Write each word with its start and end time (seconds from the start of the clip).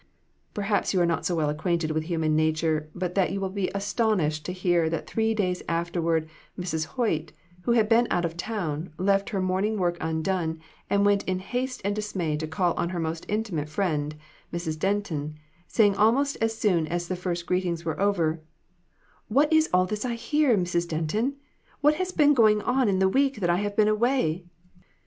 Perhaps 0.55 0.95
you 0.95 0.99
are 1.01 1.05
not 1.05 1.27
so 1.27 1.35
well 1.35 1.47
acquainted 1.47 1.91
with 1.91 2.05
human 2.05 2.35
nature 2.35 2.89
but 2.95 3.13
that 3.13 3.31
you 3.31 3.39
will 3.39 3.51
be 3.51 3.69
astonished 3.75 4.43
to 4.47 4.51
hear 4.51 4.89
that 4.89 5.05
three 5.05 5.35
days 5.35 5.61
afterward 5.69 6.27
Mrs. 6.57 6.85
Hoyt, 6.97 7.33
who 7.65 7.73
had 7.73 7.87
been 7.87 8.07
out 8.09 8.25
of 8.25 8.35
town, 8.35 8.91
left 8.97 9.29
her 9.29 9.39
morning 9.39 9.77
work 9.77 9.97
undone, 10.01 10.59
and 10.89 11.05
went 11.05 11.23
in 11.25 11.37
haste 11.37 11.81
and 11.85 11.95
dismay 11.95 12.35
to 12.37 12.47
call 12.47 12.73
on 12.77 12.89
her 12.89 12.99
most 12.99 13.27
intimate 13.29 13.69
friend, 13.69 14.15
Mrs. 14.51 14.79
Denton, 14.79 15.35
saying 15.67 15.93
almost 15.95 16.35
as 16.41 16.57
soon 16.57 16.87
as 16.87 17.07
the 17.07 17.15
first 17.15 17.45
greetings 17.45 17.85
were 17.85 17.99
over, 18.01 18.41
"What 19.27 19.53
is 19.53 19.69
all 19.71 19.85
this 19.85 20.03
I 20.03 20.15
hear, 20.15 20.57
Mrs. 20.57 20.87
Denton? 20.87 21.35
What 21.81 21.93
has 22.01 22.11
been 22.11 22.33
going 22.33 22.63
on 22.63 22.89
in 22.89 22.97
the 22.97 23.07
week 23.07 23.39
that 23.39 23.51
I 23.51 23.57
have 23.57 23.75
been 23.75 23.87
away? 23.87 24.45